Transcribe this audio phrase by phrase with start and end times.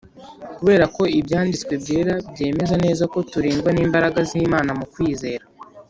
[0.57, 5.43] Kubera ko Ibyanditswe Byera byemeza neza ko turindwa n'imbaraga z'Imana mu kwizera.